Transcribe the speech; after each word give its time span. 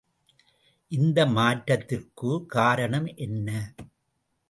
இந்த 0.91 1.25
மாற்றத்திற்குக் 1.27 2.49
காரணம் 2.49 3.05
என்ன? 3.17 3.49